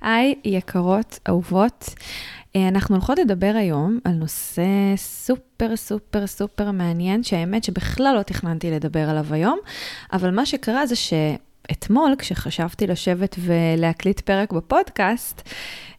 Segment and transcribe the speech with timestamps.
[0.00, 1.94] היי, יקרות, אהובות.
[2.56, 4.62] אה, אנחנו הולכות לדבר היום על נושא
[4.96, 9.58] סופר סופר סופר מעניין, שהאמת שבכלל לא תכננתי לדבר עליו היום,
[10.12, 15.48] אבל מה שקרה זה שאתמול, כשחשבתי לשבת ולהקליט פרק בפודקאסט,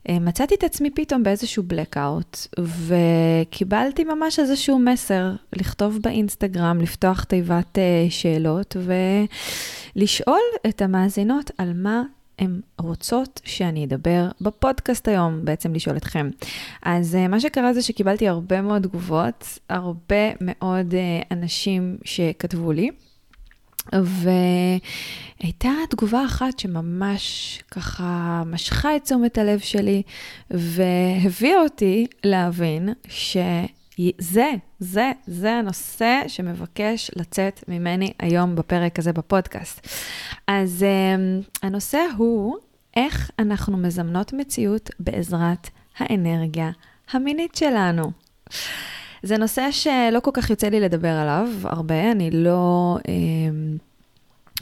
[0.10, 7.78] אה, מצאתי את עצמי פתאום באיזשהו blackout, וקיבלתי ממש איזשהו מסר לכתוב באינסטגרם, לפתוח תיבת
[7.78, 8.78] אה, שאלות
[9.96, 12.04] ולשאול את המאזינות על מה
[12.40, 16.30] הן רוצות שאני אדבר בפודקאסט היום, בעצם לשאול אתכם.
[16.84, 22.92] אז uh, מה שקרה זה שקיבלתי הרבה מאוד תגובות, הרבה מאוד uh, אנשים שכתבו לי.
[23.94, 30.02] והייתה תגובה אחת שממש ככה משכה את תשומת הלב שלי
[30.52, 33.38] והביאה אותי להבין ש...
[34.20, 39.88] זה, זה, זה הנושא שמבקש לצאת ממני היום בפרק הזה בפודקאסט.
[40.48, 42.56] אז um, הנושא הוא
[42.96, 46.72] איך אנחנו מזמנות מציאות בעזרת האנרגיה
[47.12, 48.12] המינית שלנו.
[49.24, 52.98] זה נושא שלא כל כך יוצא לי לדבר עליו הרבה, אני לא...
[52.98, 53.89] Um,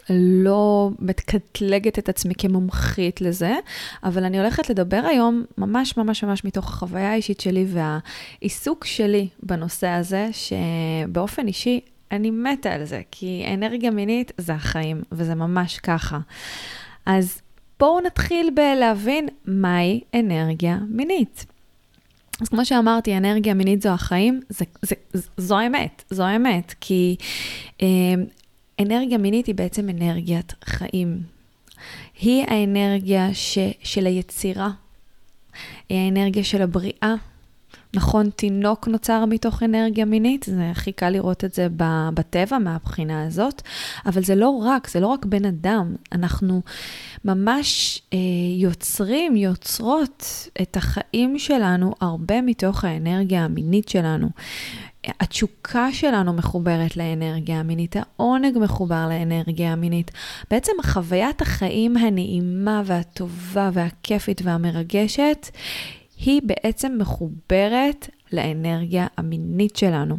[0.09, 3.55] לא מקטלגת את עצמי כמומחית לזה,
[4.03, 9.87] אבל אני הולכת לדבר היום ממש ממש ממש מתוך החוויה האישית שלי והעיסוק שלי בנושא
[9.87, 11.79] הזה, שבאופן אישי
[12.11, 16.19] אני מתה על זה, כי אנרגיה מינית זה החיים, וזה ממש ככה.
[17.05, 17.41] אז
[17.79, 21.45] בואו נתחיל בלהבין מהי אנרגיה מינית.
[22.41, 24.95] אז כמו שאמרתי, אנרגיה מינית זו החיים, זה, זה,
[25.37, 27.15] זו האמת, זו האמת, כי
[27.81, 27.87] אה,
[28.79, 31.21] אנרגיה מינית היא בעצם אנרגיית חיים.
[32.21, 34.69] היא האנרגיה ש, של היצירה,
[35.89, 37.15] היא האנרגיה של הבריאה.
[37.93, 41.67] נכון, תינוק נוצר מתוך אנרגיה מינית, זה הכי קל לראות את זה
[42.13, 43.61] בטבע מהבחינה הזאת,
[44.05, 46.61] אבל זה לא רק, זה לא רק בן אדם, אנחנו
[47.25, 48.17] ממש אה,
[48.57, 54.29] יוצרים, יוצרות את החיים שלנו הרבה מתוך האנרגיה המינית שלנו.
[55.19, 60.11] התשוקה שלנו מחוברת לאנרגיה המינית, העונג מחובר לאנרגיה המינית.
[60.51, 65.47] בעצם חוויית החיים הנעימה והטובה והכיפית והמרגשת,
[66.17, 70.17] היא בעצם מחוברת לאנרגיה המינית שלנו.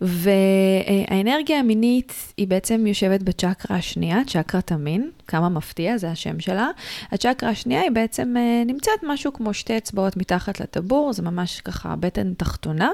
[0.00, 6.68] והאנרגיה המינית היא בעצם יושבת בצ'קרה השנייה, צ'קרת המין, כמה מפתיע, זה השם שלה.
[7.12, 11.96] הצ'קרה השנייה היא בעצם אה, נמצאת משהו כמו שתי אצבעות מתחת לטבור, זה ממש ככה
[11.96, 12.90] בטן תחתונה,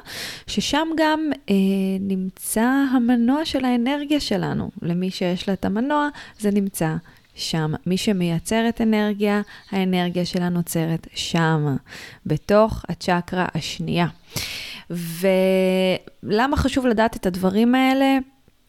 [0.47, 1.55] ששם גם אה,
[2.01, 4.71] נמצא המנוע של האנרגיה שלנו.
[4.83, 6.09] למי שיש לה את המנוע,
[6.39, 6.95] זה נמצא
[7.39, 7.73] שם.
[7.87, 11.77] מי שמייצרת אנרגיה, האנרגיה שלה נוצרת שם,
[12.27, 14.07] בתוך הצ'קרה השנייה.
[14.91, 18.19] ולמה חשוב לדעת את הדברים האלה?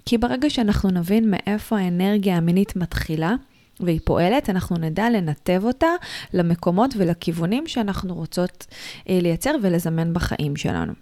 [0.06, 3.36] כי ברגע שאנחנו נבין מאיפה האנרגיה המינית מתחילה,
[3.80, 5.88] והיא פועלת, אנחנו נדע לנתב אותה
[6.34, 8.68] למקומות ולכיוונים שאנחנו רוצות
[9.10, 10.94] אה, לייצר ולזמן בחיים שלנו.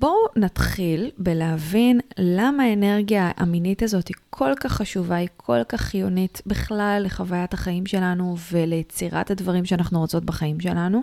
[0.00, 6.42] בואו נתחיל בלהבין למה האנרגיה המינית הזאת היא כל כך חשובה, היא כל כך חיונית
[6.46, 11.02] בכלל לחוויית החיים שלנו וליצירת הדברים שאנחנו רוצות בחיים שלנו.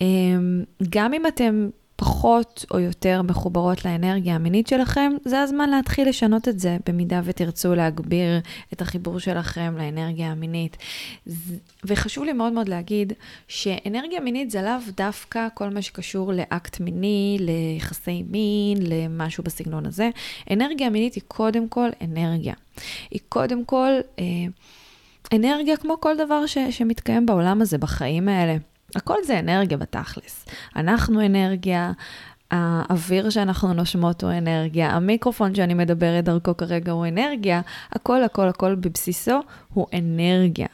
[0.00, 1.68] אמ, גם אם אתם
[2.00, 7.74] פחות או יותר מחוברות לאנרגיה המינית שלכם, זה הזמן להתחיל לשנות את זה, במידה ותרצו
[7.74, 8.40] להגביר
[8.72, 10.76] את החיבור שלכם לאנרגיה המינית.
[11.84, 13.12] וחשוב לי מאוד מאוד להגיד
[13.48, 20.10] שאנרגיה מינית זה לאו דווקא כל מה שקשור לאקט מיני, ליחסי מין, למשהו בסגנון הזה.
[20.50, 22.54] אנרגיה מינית היא קודם כל אנרגיה.
[23.10, 24.24] היא קודם כל אה,
[25.32, 28.56] אנרגיה כמו כל דבר ש, שמתקיים בעולם הזה, בחיים האלה.
[28.96, 30.46] הכל זה אנרגיה בתכלס.
[30.76, 31.92] אנחנו אנרגיה,
[32.50, 37.60] האוויר שאנחנו נושמות הוא אנרגיה, המיקרופון שאני מדברת דרכו כרגע הוא אנרגיה,
[37.92, 39.40] הכל, הכל, הכל בבסיסו
[39.74, 40.66] הוא אנרגיה.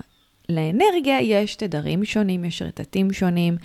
[0.49, 3.57] לאנרגיה יש תדרים שונים, יש רטטים שונים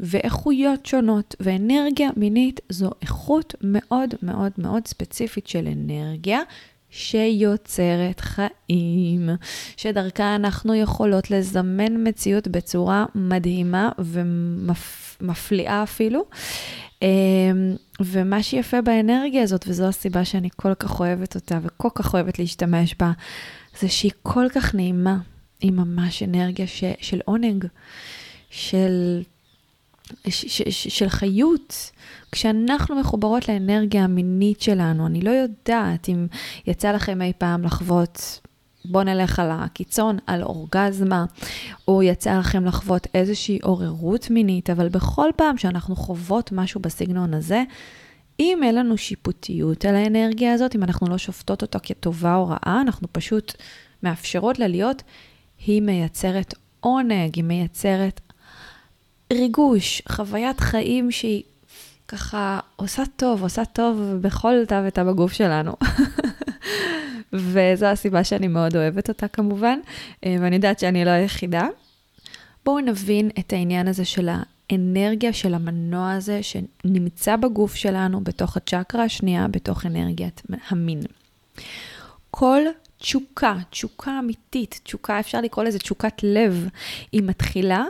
[0.00, 6.40] ואיכויות שונות, ואנרגיה מינית זו איכות מאוד מאוד מאוד ספציפית של אנרגיה.
[6.90, 9.28] שיוצרת חיים,
[9.76, 16.24] שדרכה אנחנו יכולות לזמן מציאות בצורה מדהימה ומפליאה אפילו.
[17.02, 22.38] אמ, ומה שיפה באנרגיה הזאת, וזו הסיבה שאני כל כך אוהבת אותה וכל כך אוהבת
[22.38, 23.12] להשתמש בה,
[23.80, 25.18] זה שהיא כל כך נעימה.
[25.60, 27.64] היא ממש אנרגיה ש, של עונג,
[28.50, 29.22] של,
[30.28, 31.90] ש, ש, של חיות.
[32.32, 36.26] כשאנחנו מחוברות לאנרגיה המינית שלנו, אני לא יודעת אם
[36.66, 38.40] יצא לכם אי פעם לחוות,
[38.84, 41.24] בואו נלך על הקיצון, על אורגזמה,
[41.88, 47.62] או יצא לכם לחוות איזושהי עוררות מינית, אבל בכל פעם שאנחנו חוות משהו בסגנון הזה,
[48.40, 52.80] אם אין לנו שיפוטיות על האנרגיה הזאת, אם אנחנו לא שופטות אותה כטובה או רעה,
[52.80, 53.52] אנחנו פשוט
[54.02, 55.02] מאפשרות לה להיות,
[55.66, 58.20] היא מייצרת עונג, היא מייצרת
[59.32, 61.42] ריגוש, חוויית חיים שהיא
[62.08, 65.72] ככה עושה טוב, עושה טוב בכל תא ותא בגוף שלנו.
[67.32, 69.78] וזו הסיבה שאני מאוד אוהבת אותה כמובן,
[70.24, 71.68] אה, ואני יודעת שאני לא היחידה.
[72.64, 79.04] בואו נבין את העניין הזה של האנרגיה של המנוע הזה שנמצא בגוף שלנו, בתוך הצ'קרה
[79.04, 81.00] השנייה, בתוך אנרגיית המין.
[82.30, 82.60] כל
[82.98, 86.68] תשוקה, תשוקה אמיתית, תשוקה, אפשר לקרוא לזה תשוקת לב,
[87.12, 87.84] היא מתחילה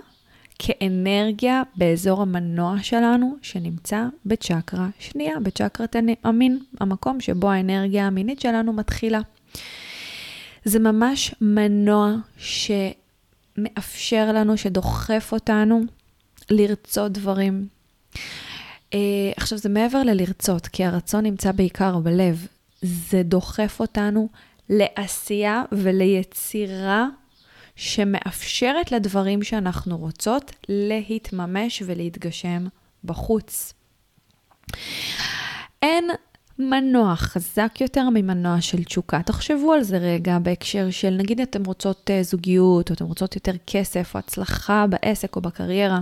[0.58, 9.20] כאנרגיה באזור המנוע שלנו, שנמצא בצ'קרה שנייה, בצ'קרת המין, המקום שבו האנרגיה המינית שלנו מתחילה.
[10.64, 12.14] זה ממש מנוע
[13.56, 15.80] שמאפשר לנו, שדוחף אותנו
[16.50, 17.66] לרצות דברים.
[18.90, 18.94] Uh,
[19.36, 22.46] עכשיו, זה מעבר ללרצות, כי הרצון נמצא בעיקר בלב.
[22.82, 24.28] זה דוחף אותנו
[24.68, 27.06] לעשייה וליצירה
[27.78, 32.66] שמאפשרת לדברים שאנחנו רוצות להתממש ולהתגשם
[33.04, 33.72] בחוץ.
[35.82, 36.10] אין
[36.58, 39.22] מנוע חזק יותר ממנוע של תשוקה.
[39.22, 43.52] תחשבו על זה רגע בהקשר של, נגיד אתם רוצות אה, זוגיות, או אתם רוצות יותר
[43.66, 46.00] כסף, או הצלחה בעסק או בקריירה.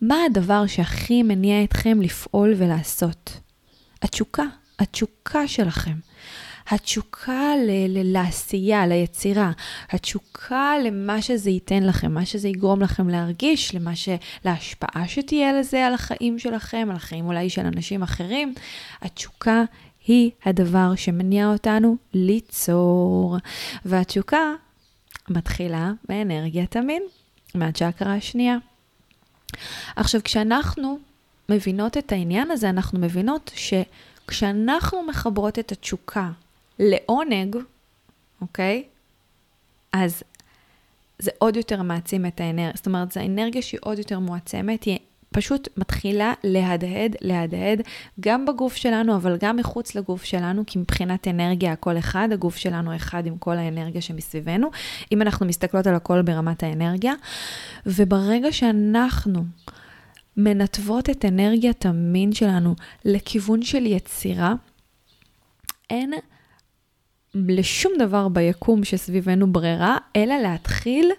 [0.00, 3.40] מה הדבר שהכי מניע אתכם לפעול ולעשות?
[4.02, 4.44] התשוקה,
[4.78, 5.94] התשוקה שלכם.
[6.68, 9.50] התשוקה ל- ל- לעשייה, ליצירה,
[9.90, 14.08] התשוקה למה שזה ייתן לכם, מה שזה יגרום לכם להרגיש, למה ש...
[14.44, 18.54] להשפעה שתהיה לזה על החיים שלכם, על החיים אולי של אנשים אחרים.
[19.02, 19.64] התשוקה
[20.06, 23.36] היא הדבר שמניע אותנו ליצור.
[23.84, 24.52] והתשוקה
[25.28, 27.02] מתחילה מאנרגיית המין,
[27.54, 28.56] מהצ'קרה השנייה.
[29.96, 30.98] עכשיו, כשאנחנו
[31.48, 36.30] מבינות את העניין הזה, אנחנו מבינות שכשאנחנו מחברות את התשוקה
[36.78, 37.56] לעונג,
[38.40, 38.84] אוקיי?
[39.92, 40.22] אז
[41.18, 42.72] זה עוד יותר מעצים את האנרגיה.
[42.74, 44.98] זאת אומרת, זו אנרגיה שהיא עוד יותר מועצמת, היא
[45.32, 47.82] פשוט מתחילה להדהד, להדהד,
[48.20, 52.96] גם בגוף שלנו, אבל גם מחוץ לגוף שלנו, כי מבחינת אנרגיה הכל אחד, הגוף שלנו
[52.96, 54.70] אחד עם כל האנרגיה שמסביבנו,
[55.12, 57.14] אם אנחנו מסתכלות על הכל ברמת האנרגיה.
[57.86, 59.44] וברגע שאנחנו
[60.36, 62.74] מנתבות את אנרגיית המין שלנו
[63.04, 64.54] לכיוון של יצירה,
[65.90, 66.12] אין
[67.48, 71.10] לשום דבר ביקום שסביבנו ברירה, אלא להתחיל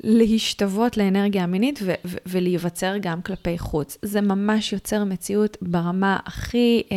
[0.00, 3.98] להשתוות לאנרגיה המינית ו- ו- ולהיווצר גם כלפי חוץ.
[4.02, 6.96] זה ממש יוצר מציאות ברמה הכי, אה,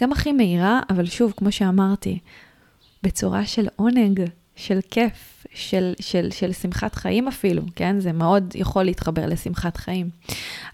[0.00, 2.18] גם הכי מהירה, אבל שוב, כמו שאמרתי,
[3.02, 4.20] בצורה של עונג,
[4.56, 8.00] של כיף, של, של, של שמחת חיים אפילו, כן?
[8.00, 10.10] זה מאוד יכול להתחבר לשמחת חיים.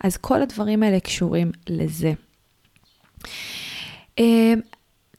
[0.05, 2.13] אז כל הדברים האלה קשורים לזה.
[4.19, 4.55] אה,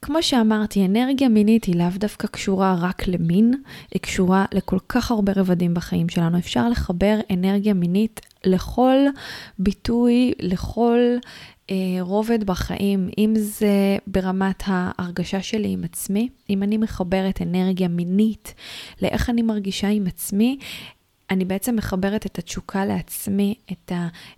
[0.06, 3.54] כמו שאמרתי, אנרגיה מינית היא לאו דווקא קשורה רק למין,
[3.94, 6.38] היא קשורה לכל כך הרבה רבדים בחיים שלנו.
[6.38, 8.96] אפשר לחבר אנרגיה מינית לכל
[9.60, 11.00] ביטוי, לכל
[11.70, 18.54] אה, רובד בחיים, אם זה ברמת ההרגשה שלי עם עצמי, אם אני מחברת אנרגיה מינית
[19.02, 20.58] לאיך אני מרגישה עם עצמי,
[21.34, 23.92] אני בעצם מחברת את התשוקה לעצמי, את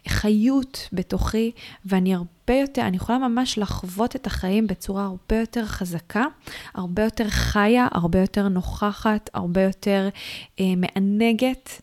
[0.06, 1.52] החיות בתוכי,
[1.86, 6.26] ואני הרבה יותר, אני יכולה ממש לחוות את החיים בצורה הרבה יותר חזקה,
[6.74, 10.10] הרבה יותר חיה, הרבה יותר נוכחת, הרבה יותר
[10.60, 11.82] אה, מענגת.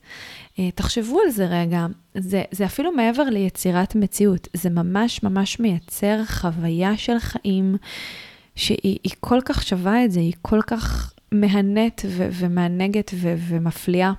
[0.58, 6.24] אה, תחשבו על זה רגע, זה, זה אפילו מעבר ליצירת מציאות, זה ממש ממש מייצר
[6.24, 7.76] חוויה של חיים
[8.56, 14.12] שהיא כל כך שווה את זה, היא כל כך מהנית ומענגת ומפליאה.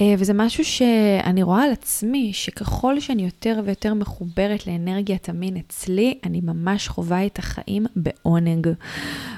[0.00, 6.18] אה, וזה משהו שאני רואה על עצמי, שככל שאני יותר ויותר מחוברת לאנרגיית המין אצלי,
[6.24, 8.68] אני ממש חווה את החיים בעונג.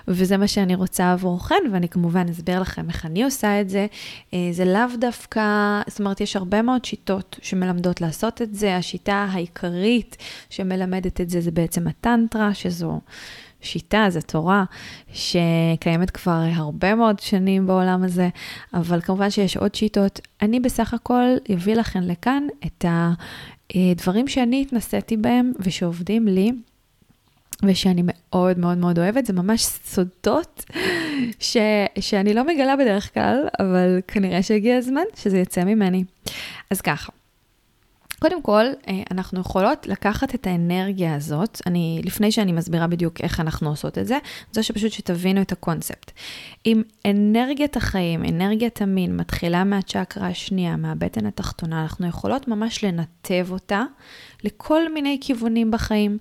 [0.09, 3.87] וזה מה שאני רוצה עבורכן, ואני כמובן אסביר לכם איך אני עושה את זה.
[4.35, 5.43] אה, זה לאו דווקא,
[5.89, 8.77] זאת אומרת, יש הרבה מאוד שיטות שמלמדות לעשות את זה.
[8.77, 10.17] השיטה העיקרית
[10.51, 13.01] שמלמדת את זה זה בעצם הטנטרה, שזו...
[13.61, 14.65] שיטה, זו תורה
[15.13, 18.29] שקיימת כבר הרבה מאוד שנים בעולם הזה,
[18.75, 20.21] אבל כמובן שיש עוד שיטות.
[20.43, 21.25] אני בסך הכל
[21.55, 22.85] אביא לכם לכאן את
[23.75, 26.53] הדברים שאני התנסיתי בהם ושעובדים לי.
[27.63, 30.65] ושאני מאוד מאוד מאוד אוהבת, זה ממש סודות
[31.41, 31.57] ש,
[31.99, 36.05] שאני לא מגלה בדרך כלל, אבל כנראה שהגיע הזמן שזה יצא ממני.
[36.71, 37.13] אז ככה,
[38.19, 43.41] קודם כל, אה, אנחנו יכולות לקחת את האנרגיה הזאת, אני, לפני שאני מסבירה בדיוק איך
[43.41, 44.19] אנחנו עושות את זה,
[44.53, 46.13] זה שפשוט שתבינו את הקונספט.
[46.67, 53.83] אם אנרגיית החיים, אנרגיית המין, מתחילה מהצ'קרה השנייה, מהבטן התחתונה, אנחנו יכולות ממש לנתב אותה
[54.45, 56.19] לכל מיני כיוונים בחיים.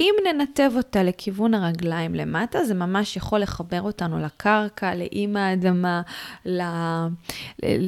[0.00, 6.02] אם ננתב אותה לכיוון הרגליים למטה, זה ממש יכול לחבר אותנו לקרקע, לאימ האדמה,
[6.46, 6.64] לא...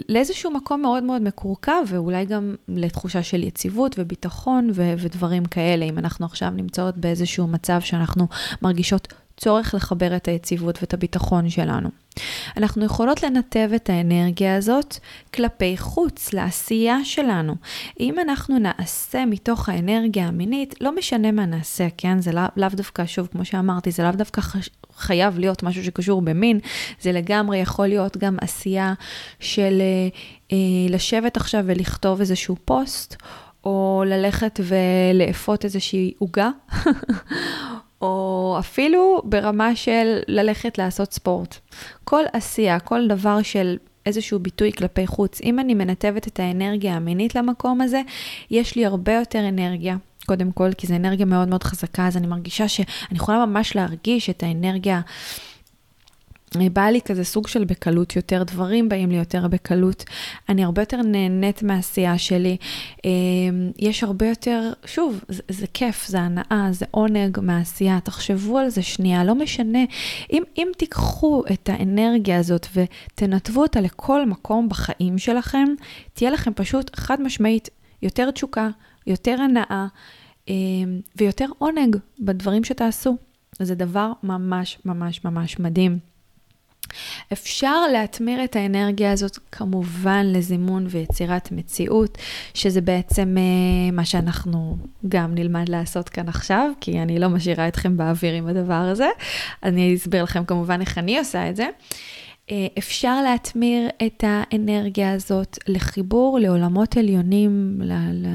[0.08, 4.94] לאיזשהו מקום מאוד מאוד מקורקע, ואולי גם לתחושה של יציבות וביטחון ו...
[4.98, 8.26] ודברים כאלה, אם אנחנו עכשיו נמצאות באיזשהו מצב שאנחנו
[8.62, 11.99] מרגישות צורך לחבר את היציבות ואת הביטחון שלנו.
[12.56, 14.96] אנחנו יכולות לנתב את האנרגיה הזאת
[15.34, 17.54] כלפי חוץ, לעשייה שלנו.
[18.00, 22.20] אם אנחנו נעשה מתוך האנרגיה המינית, לא משנה מה נעשה, כן?
[22.20, 24.70] זה לאו לא דווקא, שוב, כמו שאמרתי, זה לאו דווקא חש...
[24.96, 26.60] חייב להיות משהו שקשור במין,
[27.00, 28.94] זה לגמרי יכול להיות גם עשייה
[29.40, 30.08] של אה,
[30.52, 30.56] אה
[30.88, 33.16] לשבת עכשיו ולכתוב איזשהו פוסט,
[33.64, 36.50] או ללכת ולאפות איזושהי עוגה,
[38.00, 41.58] או אפילו ברמה של ללכת לעשות ספורט.
[42.04, 43.76] כל עשייה, כל דבר של
[44.06, 48.02] איזשהו ביטוי כלפי חוץ, אם אני מנתבת את האנרגיה המינית למקום הזה,
[48.50, 49.96] יש לי הרבה יותר אנרגיה.
[50.26, 54.30] קודם כל, כי זו אנרגיה מאוד מאוד חזקה, אז אני מרגישה שאני יכולה ממש להרגיש
[54.30, 55.00] את האנרגיה
[56.56, 60.04] בא לי כזה סוג של בקלות יותר, דברים באים לי יותר בקלות.
[60.48, 62.56] אני הרבה יותר נהנית מהעשייה שלי.
[63.04, 68.00] אמ, יש הרבה יותר, שוב, זה, זה כיף, זה הנאה, זה עונג מהעשייה.
[68.00, 69.84] תחשבו על זה שנייה, לא משנה.
[70.32, 75.64] אם, אם תיקחו את האנרגיה הזאת ותנתבו אותה לכל מקום בחיים שלכם,
[76.12, 77.68] תהיה לכם פשוט חד משמעית
[78.02, 78.68] יותר תשוקה,
[79.06, 79.86] יותר הנאה
[80.48, 83.16] אמ, ויותר עונג בדברים שתעשו.
[83.58, 86.09] זה דבר ממש ממש ממש מדהים.
[87.32, 92.18] אפשר להתמיר את האנרגיה הזאת כמובן לזימון ויצירת מציאות,
[92.54, 94.76] שזה בעצם uh, מה שאנחנו
[95.08, 99.08] גם נלמד לעשות כאן עכשיו, כי אני לא משאירה אתכם באוויר עם הדבר הזה.
[99.62, 101.68] אני אסביר לכם כמובן איך אני עושה את זה.
[102.50, 107.80] אה, אפשר להתמיר את האנרגיה הזאת לחיבור לעולמות עליונים,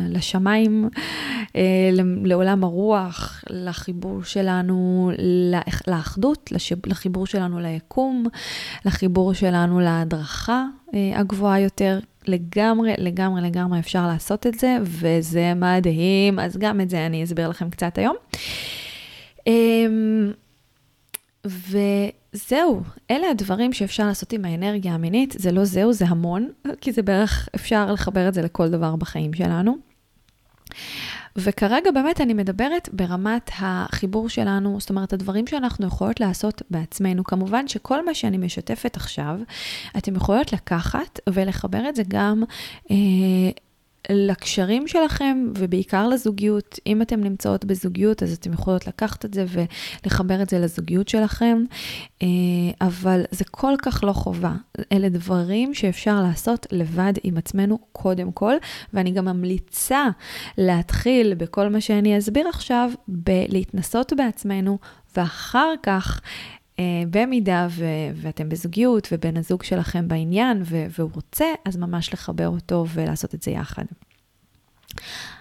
[0.09, 0.89] לשמיים,
[1.55, 1.89] אה,
[2.23, 5.11] לעולם הרוח, לחיבור שלנו
[5.87, 6.51] לאחדות,
[6.85, 8.25] לחיבור שלנו ליקום,
[8.85, 11.99] לחיבור שלנו להדרכה אה, הגבוהה יותר.
[12.27, 17.49] לגמרי, לגמרי, לגמרי אפשר לעשות את זה, וזה מדהים, אז גם את זה אני אסביר
[17.49, 18.15] לכם קצת היום.
[19.47, 20.31] אמ,
[21.47, 21.77] ו...
[22.35, 25.35] זהו, אלה הדברים שאפשר לעשות עם האנרגיה המינית.
[25.37, 26.49] זה לא זהו, זה המון,
[26.81, 29.77] כי זה בערך, אפשר לחבר את זה לכל דבר בחיים שלנו.
[31.35, 37.23] וכרגע באמת אני מדברת ברמת החיבור שלנו, זאת אומרת, הדברים שאנחנו יכולות לעשות בעצמנו.
[37.23, 39.39] כמובן שכל מה שאני משתפת עכשיו,
[39.97, 42.43] אתם יכולות לקחת ולחבר את זה גם
[42.91, 42.95] אה,
[44.09, 46.79] לקשרים שלכם ובעיקר לזוגיות.
[46.87, 51.63] אם אתן נמצאות בזוגיות, אז אתן יכולות לקחת את זה ולחבר את זה לזוגיות שלכם,
[52.21, 52.27] אה,
[52.81, 54.53] אבל זה כל כך לא חובה.
[54.91, 58.53] אלה דברים שאפשר לעשות לבד עם עצמנו קודם כל,
[58.93, 60.07] ואני גם ממליצה
[60.57, 64.77] להתחיל בכל מה שאני אסביר עכשיו, בלהתנסות בעצמנו,
[65.17, 66.21] ואחר כך
[67.09, 72.85] במידה ו- ואתם בזוגיות ובן הזוג שלכם בעניין ו- והוא רוצה, אז ממש לחבר אותו
[72.93, 73.85] ולעשות את זה יחד.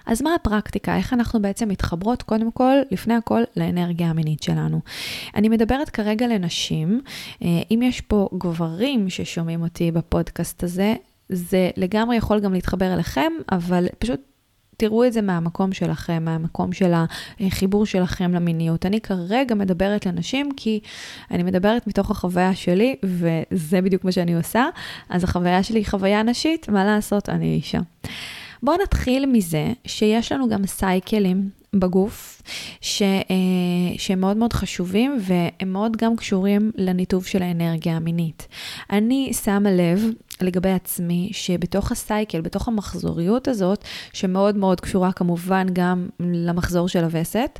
[0.06, 0.96] אז מה הפרקטיקה?
[0.96, 4.80] איך אנחנו בעצם מתחברות, קודם כל, לפני הכל, לאנרגיה המינית שלנו.
[5.34, 10.94] אני מדברת כרגע לנשים, uh, אם יש פה גברים ששומעים אותי בפודקאסט הזה,
[11.28, 14.20] זה לגמרי יכול גם להתחבר אליכם, אבל פשוט
[14.76, 16.92] תראו את זה מהמקום שלכם, מהמקום של
[17.40, 18.86] החיבור שלכם למיניות.
[18.86, 20.80] אני כרגע מדברת לנשים כי
[21.30, 24.66] אני מדברת מתוך החוויה שלי, וזה בדיוק מה שאני עושה.
[25.08, 27.80] אז החוויה שלי היא חוויה נשית, מה לעשות, אני אישה.
[28.62, 32.42] בואו נתחיל מזה שיש לנו גם סייקלים בגוף,
[32.80, 38.48] ש, אה, שהם מאוד מאוד חשובים והם מאוד גם קשורים לניתוב של האנרגיה המינית.
[38.90, 40.10] אני שמה לב
[40.40, 47.58] לגבי עצמי, שבתוך הסייקל, בתוך המחזוריות הזאת, שמאוד מאוד קשורה כמובן גם למחזור של הווסת,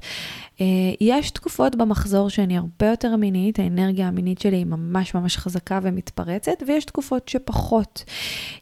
[0.61, 0.67] אה,
[1.01, 6.63] יש תקופות במחזור שאני הרבה יותר מינית, האנרגיה המינית שלי היא ממש ממש חזקה ומתפרצת,
[6.67, 8.05] ויש תקופות שפחות.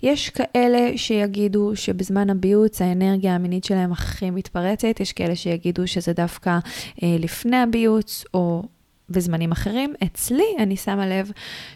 [0.03, 6.59] יש כאלה שיגידו שבזמן הביוץ האנרגיה המינית שלהם הכי מתפרצת, יש כאלה שיגידו שזה דווקא
[7.03, 8.63] אה, לפני הביוץ, או
[9.11, 9.95] בזמנים אחרים.
[10.05, 11.31] אצלי אני שמה לב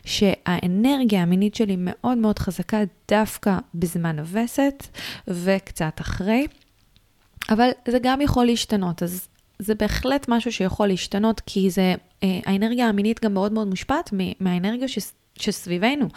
[0.05, 4.87] שהאנרגיה המינית שלי מאוד מאוד חזקה דווקא בזמן הווסת
[5.29, 6.47] וקצת אחרי.
[7.51, 9.29] אבל זה גם יכול להשתנות, אז
[9.59, 14.89] זה בהחלט משהו שיכול להשתנות, כי זה, אה, האנרגיה המינית גם מאוד מאוד מושפעת מהאנרגיה
[14.89, 14.99] ש...
[15.43, 16.09] שסביבנו.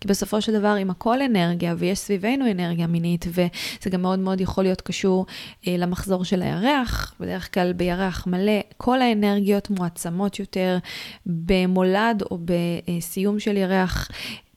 [0.00, 4.40] כי בסופו של דבר, אם הכל אנרגיה, ויש סביבנו אנרגיה מינית, וזה גם מאוד מאוד
[4.40, 5.26] יכול להיות קשור
[5.66, 10.78] אה, למחזור של הירח, בדרך כלל בירח מלא, כל האנרגיות מועצמות יותר
[11.26, 14.08] במולד או בסיום של ירח.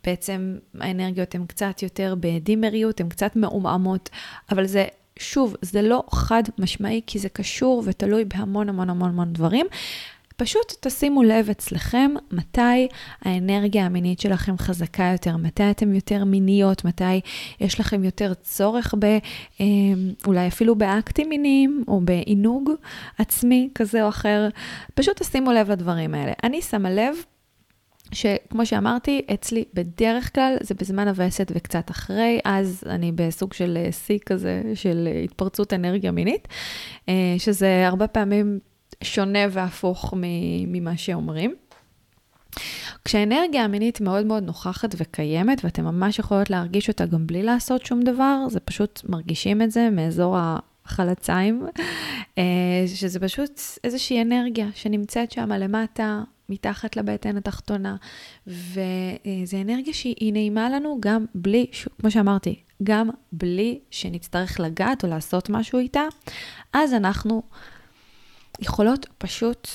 [0.04, 4.10] בעצם האנרגיות הן קצת יותר בדימריות, הן קצת מעומעמות,
[4.52, 4.86] אבל זה
[5.20, 9.66] שוב, זה לא חד משמעי, כי זה קשור ותלוי בהמון המון המון המון דברים.
[10.40, 12.88] פשוט תשימו לב אצלכם מתי
[13.22, 17.22] האנרגיה המינית שלכם חזקה יותר, מתי אתם יותר מיניות, מתי
[17.60, 19.06] יש לכם יותר צורך ב...
[19.60, 22.72] אמ, אולי אפילו באקטים מיניים או בעינוג
[23.18, 24.50] עצמי כזה או אחר.
[24.96, 26.34] פשוט תשימו לב לדברים האלה.
[26.44, 27.16] אני שמה לב
[28.12, 33.92] שכמו שאמרתי, אצלי בדרך כלל זה בזמן הווסת וקצת אחרי, אז אני בסוג של אה,
[33.92, 36.48] שיא כזה של התפרצות אנרגיה מינית,
[37.10, 38.60] אה, שזה הרבה פעמים
[39.04, 40.14] שונה והפוך
[40.68, 41.56] ממה שאומרים.
[43.06, 48.02] כשהאנרגיה המינית מאוד מאוד נוכחת וקיימת, ואתם ממש יכולות להרגיש אותה גם בלי לעשות שום
[48.02, 51.66] דבר, זה פשוט מרגישים את זה מאזור החלציים,
[52.38, 52.44] אה,
[52.88, 57.96] שזה פשוט איזושהי אנרגיה שנמצאת שם למטה, מתחת לבטן התחתונה,
[58.48, 61.66] וזו אנרגיה שהיא נעימה לנו גם בלי,
[62.02, 66.04] כמו שאמרתי, גם בלי שנצטרך לגעת או לעשות משהו איתה,
[66.74, 67.42] אז אנחנו
[68.62, 69.68] יכולות פשוט,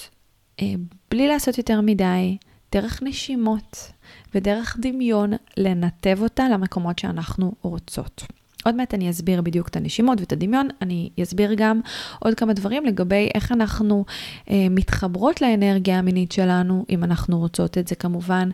[0.62, 0.74] אה,
[1.10, 2.36] בלי לעשות יותר מדי,
[2.72, 3.92] דרך נשימות
[4.34, 8.26] ודרך דמיון, לנתב אותה למקומות שאנחנו רוצות.
[8.64, 11.80] עוד מעט אני אסביר בדיוק את הנשימות ואת הדמיון, אני אסביר גם
[12.18, 14.04] עוד כמה דברים לגבי איך אנחנו
[14.50, 18.50] אה, מתחברות לאנרגיה המינית שלנו, אם אנחנו רוצות את זה כמובן,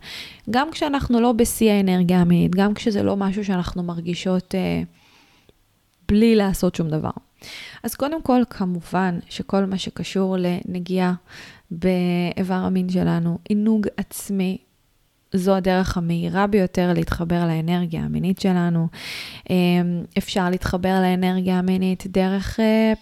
[0.50, 4.82] גם כשאנחנו לא בשיא האנרגיה המינית, גם כשזה לא משהו שאנחנו מרגישות אה,
[6.08, 7.10] בלי לעשות שום דבר.
[7.82, 11.14] אז קודם כל, כמובן שכל מה שקשור לנגיעה
[11.70, 14.58] באיבר המין שלנו, עינוג עצמי,
[15.32, 18.88] זו הדרך המהירה ביותר להתחבר לאנרגיה המינית שלנו.
[19.50, 22.92] אמ, אפשר להתחבר לאנרגיה המינית דרך אה,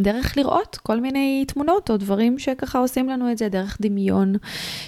[0.00, 4.34] דרך לראות כל מיני תמונות או דברים שככה עושים לנו את זה, דרך דמיון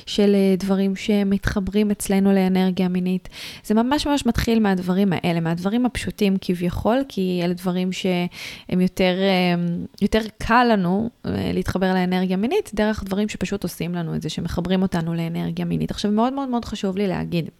[0.06, 3.28] של אה, דברים שמתחברים אצלנו לאנרגיה מינית.
[3.64, 9.54] זה ממש ממש מתחיל מהדברים האלה, מהדברים הפשוטים כביכול, כי אלה דברים שהם יותר, אה,
[10.02, 14.82] יותר קל לנו אה, להתחבר לאנרגיה מינית, דרך דברים שפשוט עושים לנו את זה, שמחברים
[14.82, 15.90] אותנו לאנרגיה מינית.
[15.90, 17.50] עכשיו, מאוד מאוד מאוד חשוב לי להגיד,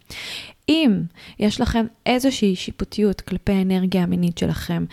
[0.71, 1.01] אם
[1.39, 4.85] יש לכם איזושהי שיפוטיות כלפי האנרגיה המינית שלכם,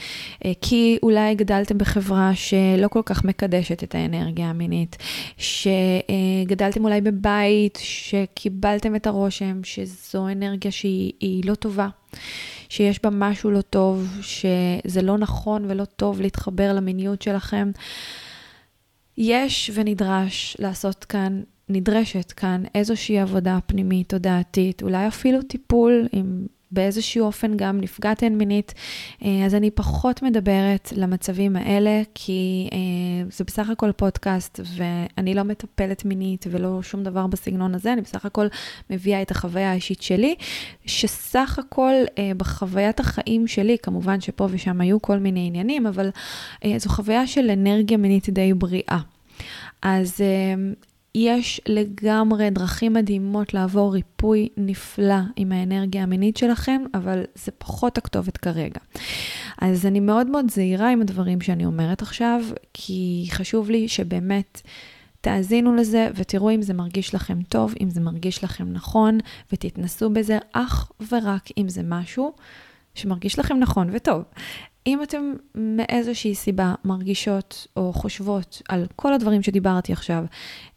[0.45, 4.97] אה, כי אולי גדלתם בחברה שלא כל כך מקדשת את האנרגיה המינית,
[5.37, 11.89] שגדלתם אולי בבית שקיבלתם את הרושם שזו אנרגיה שהיא לא טובה.
[12.69, 17.71] שיש בה משהו לא טוב, שזה לא נכון ולא טוב להתחבר למיניות שלכם.
[19.19, 27.27] יש ונדרש לעשות כאן נדרשת כאן איזושהי עבודה פנימית תודעתית, אולי אפילו טיפול עם באיזשהו
[27.27, 28.75] אופן גם נפגעתן מינית,
[29.25, 32.79] אה, אז אני פחות מדברת למצבים האלה, כי אה,
[33.31, 38.25] זה בסך הכל פודקאסט, ואני לא מטפלת מינית ולא שום דבר בסגנון הזה, אני בסך
[38.25, 38.47] הכל
[38.91, 40.35] מביאה את החוויה האישית שלי,
[40.87, 46.11] שסך הכל אה, בחוויית החיים שלי, כמובן שפה ושם היו כל מיני עניינים, אבל
[46.77, 48.99] זו חוויה של אנרגיה מינית די בריאה.
[49.83, 50.21] אז
[51.15, 58.37] יש לגמרי דרכים מדהימות לעבור ריפוי נפלא עם האנרגיה המינית שלכם, אבל זה פחות הכתובת
[58.37, 58.81] כרגע.
[59.59, 62.45] אז אני מאוד מאוד זהירה עם הדברים שאני אומרת עכשיו,
[62.75, 64.61] כי חשוב לי שבאמת...
[65.21, 69.19] תאזינו לזה ותראו אם זה מרגיש לכם טוב, אם זה מרגיש לכם נכון,
[69.53, 72.33] ותתנסו בזה אך ורק אם זה משהו
[72.95, 74.23] שמרגיש לכם נכון וטוב.
[74.89, 80.25] אם אתם מאיזושהי סיבה מרגישות או חושבות על כל הדברים שדיברתי עכשיו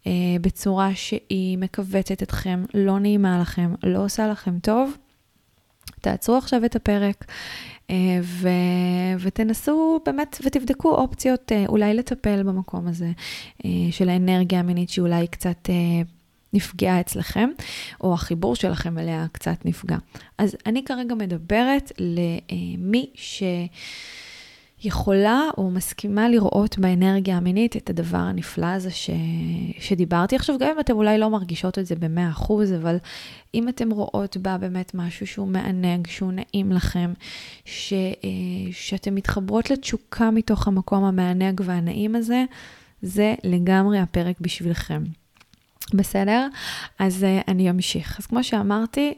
[0.08, 4.98] אה, בצורה שהיא מכווצת אתכם, לא נעימה לכם, לא עושה לכם טוב,
[6.02, 7.26] תעצרו עכשיו את הפרק
[7.90, 8.50] אה, ו...
[9.20, 13.12] ותנסו באמת ותבדקו אופציות אה, אולי לטפל במקום הזה
[13.66, 15.70] אה, של האנרגיה המינית שהיא אולי קצת...
[15.70, 16.02] אה,
[16.54, 17.50] נפגעה אצלכם,
[18.02, 19.98] או החיבור שלכם אליה קצת נפגע.
[20.38, 23.44] אז אני כרגע מדברת למי ש...
[24.84, 29.10] יכולה או מסכימה לראות באנרגיה המינית את הדבר הנפלא הזה ש...
[29.80, 32.98] שדיברתי עכשיו, גם אם אתם אולי לא מרגישות את זה ב-100%, אבל
[33.54, 37.14] אם אתם רואות בה באמת משהו שהוא מענג, שהוא נעים לכם,
[37.66, 37.94] ש...
[37.94, 38.30] אה,
[38.72, 42.44] שאתם מתחברות לתשוקה מתוך המקום המענג והנעים הזה,
[43.02, 45.04] זה לגמרי הפרק בשבילכם.
[45.94, 46.48] בסדר?
[47.00, 48.20] אז uh, אני אמשיך.
[48.20, 49.14] אז כמו שאמרתי,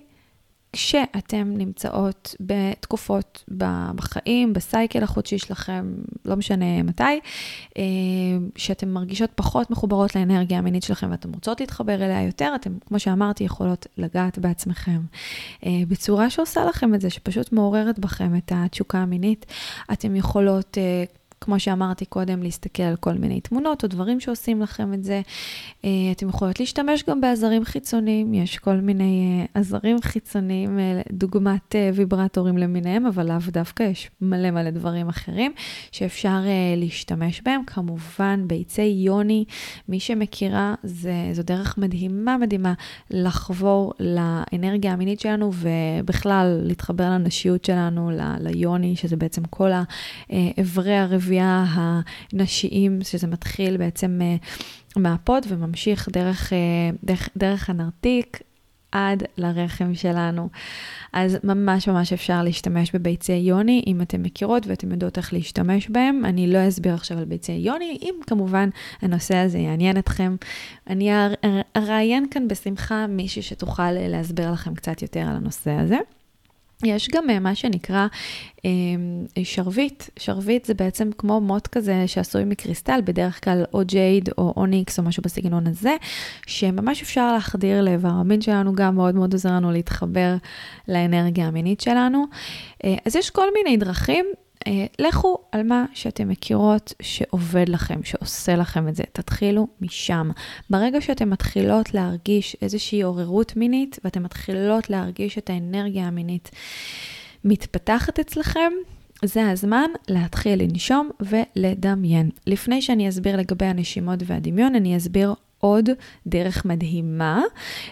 [0.74, 3.44] כשאתם נמצאות בתקופות
[3.96, 5.94] בחיים, בסייקל החודשי שלכם,
[6.26, 7.04] לא משנה מתי,
[7.78, 7.84] אה,
[8.56, 13.44] שאתן מרגישות פחות מחוברות לאנרגיה המינית שלכם ואתן רוצות להתחבר אליה יותר, אתן, כמו שאמרתי,
[13.44, 15.02] יכולות לגעת בעצמכם
[15.66, 19.46] אה, בצורה שעושה לכם את זה, שפשוט מעוררת בכם את התשוקה המינית.
[19.94, 20.78] אתן יכולות...
[21.44, 25.22] כמו שאמרתי קודם, להסתכל על כל מיני תמונות או דברים שעושים לכם את זה.
[25.86, 31.76] אה, אתם יכולות להשתמש גם בעזרים חיצוניים, יש כל מיני אה, עזרים חיצוניים, אה, דוגמת
[31.94, 35.52] ויברטורים למיניהם, אבל לאו דווקא יש מלא מלא דברים אחרים
[35.92, 36.40] שאפשר
[36.78, 37.62] להשתמש בהם.
[37.68, 39.46] כמובן, ביצי יוני,
[39.90, 42.74] מי שמכירה, זה, זו דרך מדהימה מדהימה
[43.12, 49.72] לחבור לאנרגיה המינית שלנו ובכלל להתחבר לנשיות שלנו, ל, ליוני, שזה בעצם כל
[50.30, 51.33] האיברי הרביעי.
[51.34, 51.66] הגבייה
[52.34, 54.36] הנשיים, שזה מתחיל בעצם אה,
[55.02, 56.58] מהפוד וממשיך דרך, אה,
[57.04, 58.42] דרך, דרך הנרתיק
[58.92, 60.50] עד לרחם שלנו.
[61.14, 66.26] אז ממש ממש אפשר להשתמש בביצי יוני, אם אתן מכירות ואתן יודעות איך להשתמש בהם.
[66.26, 68.70] אני לא אסביר עכשיו על ביצי יוני, אם כמובן
[69.02, 70.36] הנושא הזה יעניין אתכם.
[70.90, 71.10] אני
[71.78, 75.98] אראיין כאן בשמחה מישהי שתוכל להסביר לכם קצת יותר על הנושא הזה.
[76.86, 78.08] יש גם אה, מה שנקרא
[78.66, 78.72] אה,
[79.44, 80.04] שרביט.
[80.20, 85.04] שרביט זה בעצם כמו מוט כזה שעשוי מקריסטל, בדרך כלל או ג'ייד או אוניקס או
[85.04, 85.96] משהו בסגנון הזה,
[86.48, 90.36] שממש אפשר להחדיר לאיבר המין שלנו, גם מאוד מאוד עוזר לנו להתחבר
[90.88, 92.26] לאנרגיה המינית שלנו.
[92.84, 94.26] אה, אז יש כל מיני דרכים.
[94.68, 99.04] אה, לכו על מה שאתם מכירות שעובד לכם, שעושה לכם את זה.
[99.14, 100.30] תתחילו משם.
[100.70, 106.52] ברגע שאתן מתחילות להרגיש איזושהי עוררות מינית, ואתן מתחילות להרגיש את האנרגיה המינית
[107.44, 108.72] מתפתחת אצלכם,
[109.26, 112.30] זה הזמן להתחיל לנשום ולדמיין.
[112.48, 115.90] לפני שאני אסביר לגבי הנשימות והדמיון, אני אסביר עוד
[116.28, 117.42] דרך מדהימה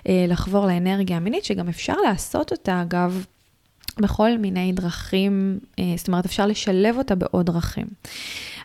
[0.10, 3.25] אה, לחבור לאנרגיה המינית, שגם אפשר לעשות אותה, אגב,
[3.99, 7.86] בכל מיני דרכים, אה, זאת אומרת, אפשר לשלב אותה בעוד דרכים.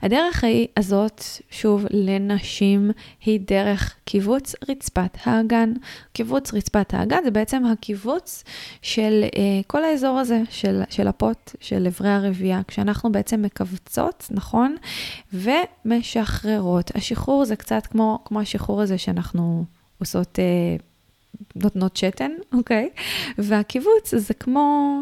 [0.02, 0.44] הדרך
[0.76, 2.90] הזאת, שוב, לנשים,
[3.24, 5.72] היא דרך קיבוץ רצפת האגן.
[6.12, 8.44] קיבוץ רצפת האגן זה בעצם הקיבוץ
[8.82, 14.76] של uh, כל האזור הזה, של, של הפוט, של אברי הרבייה, כשאנחנו בעצם מכווצות, נכון?
[15.32, 16.90] ומשחררות.
[16.94, 19.64] השחרור זה קצת כמו, כמו השחרור הזה שאנחנו
[19.98, 20.38] עושות...
[21.56, 22.90] נותנות שתן, אוקיי?
[23.38, 25.00] והקיבוץ זה כמו,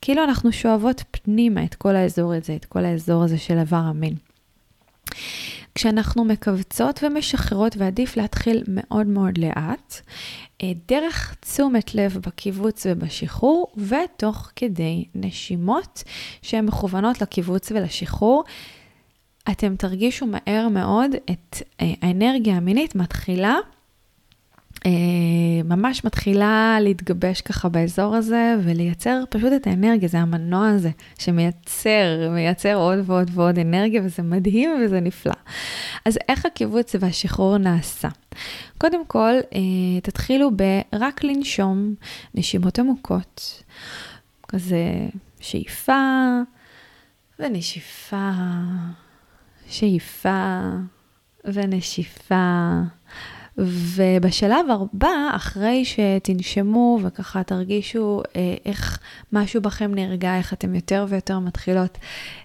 [0.00, 4.14] כאילו אנחנו שואבות פנימה את כל האזור הזה, את כל האזור הזה של איבר המין.
[5.74, 10.00] כשאנחנו מכווצות ומשחררות, ועדיף להתחיל מאוד מאוד לאט,
[10.62, 16.02] אה, דרך תשומת לב בקיבוץ ובשחרור, ותוך כדי נשימות
[16.42, 18.44] שהן מכוונות לקיבוץ ולשחרור,
[19.50, 23.56] אתם תרגישו מהר מאוד את אה, האנרגיה המינית מתחילה
[25.64, 32.74] ממש מתחילה להתגבש ככה באזור הזה ולייצר פשוט את האנרגיה, זה המנוע הזה שמייצר, מייצר
[32.74, 35.32] עוד ועוד ועוד אנרגיה וזה מדהים וזה נפלא.
[36.04, 38.08] אז איך הקיבוץ והשחרור נעשה?
[38.78, 41.94] קודם כל, אה, תתחילו ברק לנשום
[42.34, 43.62] נשימות עמוקות,
[44.48, 45.08] כזה
[45.40, 46.40] שאיפה
[47.38, 48.30] ונשיפה,
[49.68, 50.60] שאיפה
[51.44, 52.82] ונשיפה.
[53.58, 58.98] ובשלב הבא, אחרי שתנשמו וככה תרגישו אה, איך
[59.32, 61.98] משהו בכם נרגע, איך אתם יותר ויותר מתחילות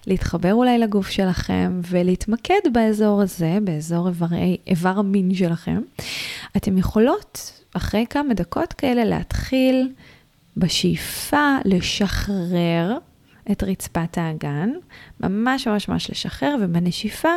[0.06, 5.80] להתחבר אולי לגוף שלכם ולהתמקד באזור הזה, באזור איברי, איבר המין שלכם,
[6.56, 9.92] אתם יכולות אחרי כמה דקות כאלה להתחיל
[10.56, 12.98] בשאיפה לשחרר
[13.52, 14.70] את רצפת האגן,
[15.20, 17.28] ממש ממש ממש לשחרר, ובנשיפה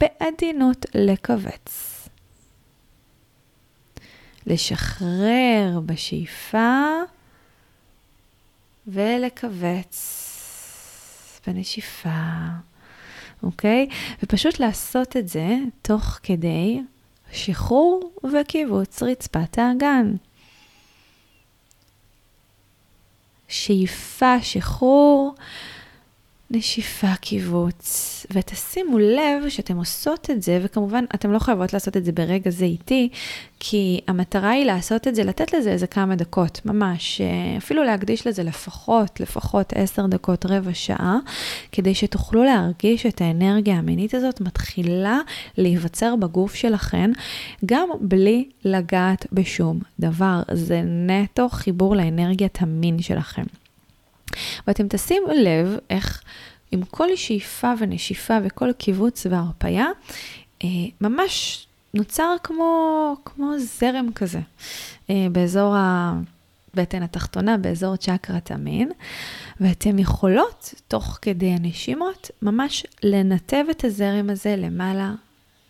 [0.00, 1.89] בעדינות לכווץ.
[4.46, 6.84] לשחרר בשאיפה
[8.86, 9.96] ולכווץ
[11.46, 12.08] בנשיפה,
[13.42, 13.88] אוקיי?
[14.22, 16.80] ופשוט לעשות את זה תוך כדי
[17.32, 20.14] שחרור וקיבוץ רצפת האגן.
[23.48, 25.34] שאיפה, שחרור,
[26.52, 32.12] נשיפה קיבוץ, ותשימו לב שאתם עושות את זה, וכמובן, אתם לא חייבות לעשות את זה
[32.12, 33.08] ברגע זה איתי,
[33.60, 37.20] כי המטרה היא לעשות את זה, לתת לזה איזה כמה דקות, ממש,
[37.58, 41.18] אפילו להקדיש לזה לפחות, לפחות עשר דקות, רבע שעה,
[41.72, 45.18] כדי שתוכלו להרגיש את האנרגיה המינית הזאת מתחילה
[45.56, 47.10] להיווצר בגוף שלכם,
[47.66, 50.42] גם בלי לגעת בשום דבר.
[50.52, 53.44] זה נטו חיבור לאנרגיית המין שלכם.
[54.66, 56.22] ואתם תשימו לב איך
[56.72, 59.86] עם כל שאיפה ונשיפה וכל קיבוץ והרפייה,
[60.64, 60.68] אה,
[61.00, 64.40] ממש נוצר כמו, כמו זרם כזה
[65.10, 68.90] אה, באזור הבטן התחתונה, באזור צ'קרת המין,
[69.60, 75.12] ואתם יכולות, תוך כדי הנשימות, ממש לנתב את הזרם הזה למעלה,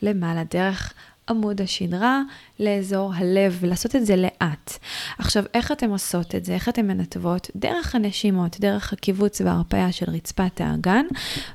[0.03, 0.94] למעלה, דרך
[1.31, 2.23] עמוד השדרה
[2.61, 4.79] לאזור הלב, ולעשות את זה לאט.
[5.19, 6.55] עכשיו, איך אתן עושות את זה?
[6.55, 7.51] איך אתן מנתבות?
[7.57, 11.07] דרך הנשימות, דרך הקיבוץ וההרפאיה של רצפת האגן,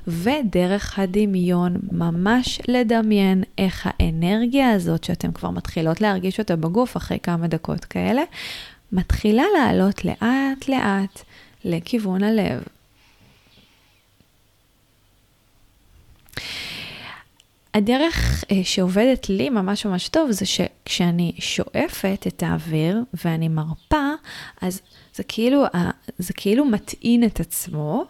[0.06, 7.46] ודרך הדמיון, ממש לדמיין איך האנרגיה הזאת, שאתן כבר מתחילות להרגיש אותה בגוף אחרי כמה
[7.46, 8.22] דקות כאלה,
[8.92, 11.22] מתחילה לעלות לאט-לאט
[11.64, 12.75] לכיוון הלב.
[17.76, 24.10] הדרך uh, שעובדת לי ממש ממש טוב זה שכשאני שואפת את האוויר ואני מרפה,
[24.62, 24.80] אז
[25.14, 25.64] זה כאילו,
[26.18, 28.04] זה כאילו מטעין את עצמו,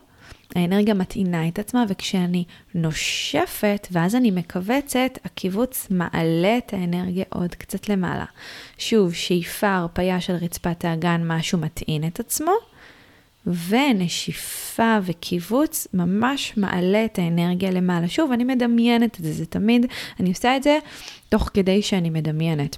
[0.54, 7.88] האנרגיה מטעינה את עצמה, וכשאני נושפת ואז אני מכווצת, הקיבוץ מעלה את האנרגיה עוד קצת
[7.88, 8.24] למעלה.
[8.78, 12.52] שוב, שאיפה, הרפייה של רצפת האגן, משהו מטעין את עצמו.
[13.46, 18.08] ונשיפה וקיבוץ ממש מעלה את האנרגיה למעלה.
[18.08, 19.86] שוב, אני מדמיינת את זה, זה תמיד,
[20.20, 20.78] אני עושה את זה
[21.28, 22.76] תוך כדי שאני מדמיינת.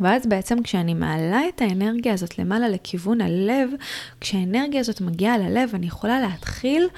[0.00, 3.70] ואז בעצם כשאני מעלה את האנרגיה הזאת למעלה לכיוון הלב,
[4.20, 6.88] כשהאנרגיה הזאת מגיעה ללב, אני יכולה להתחיל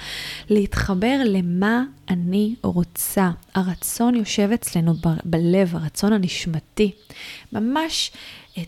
[0.50, 3.30] להתחבר למה אני רוצה.
[3.54, 6.90] הרצון יושב אצלנו ב- בלב, הרצון הנשמתי.
[7.52, 8.12] ממש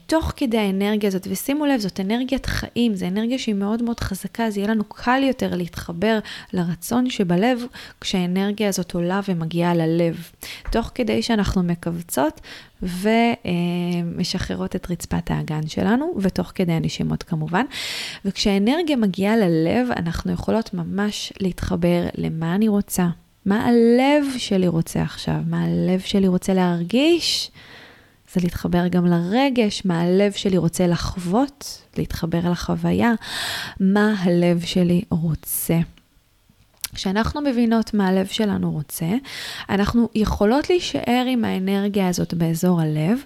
[0.07, 4.47] תוך כדי האנרגיה הזאת, ושימו לב, זאת אנרגיית חיים, זו אנרגיה שהיא מאוד מאוד חזקה,
[4.47, 6.19] אז יהיה לנו קל יותר להתחבר
[6.53, 7.65] לרצון שבלב
[8.01, 10.31] כשהאנרגיה הזאת עולה ומגיעה ללב.
[10.71, 12.41] תוך כדי שאנחנו מכווצות
[12.83, 17.65] ומשחררות את רצפת האגן שלנו, ותוך כדי הנשימות כמובן.
[18.25, 23.07] וכשהאנרגיה מגיעה ללב, אנחנו יכולות ממש להתחבר למה אני רוצה,
[23.47, 27.51] מה הלב שלי רוצה עכשיו, מה הלב שלי רוצה להרגיש.
[28.35, 33.13] זה להתחבר גם לרגש, מה הלב שלי רוצה לחוות, להתחבר לחוויה,
[33.81, 35.79] מה הלב שלי רוצה.
[36.95, 39.07] כשאנחנו מבינות מה הלב שלנו רוצה,
[39.69, 43.19] אנחנו יכולות להישאר עם האנרגיה הזאת באזור הלב,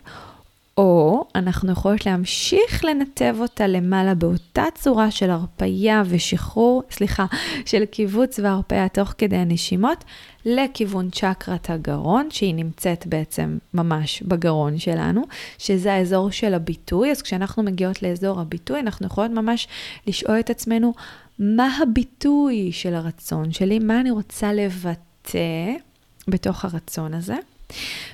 [0.77, 7.27] או אנחנו יכולות להמשיך לנתב אותה למעלה באותה צורה של הרפייה ושחרור, סליחה,
[7.67, 10.05] של קיבוץ והרפייה תוך כדי הנשימות,
[10.49, 15.23] לכיוון צ'קרת הגרון, שהיא נמצאת בעצם ממש בגרון שלנו,
[15.59, 17.11] שזה האזור של הביטוי.
[17.11, 19.69] אז כשאנחנו מגיעות לאזור הביטוי, אנחנו יכולות ממש
[20.07, 20.95] לשאול את עצמנו,
[21.39, 23.79] מה הביטוי של הרצון שלי?
[23.79, 25.73] מה אני רוצה לבטא
[26.29, 27.37] בתוך הרצון הזה?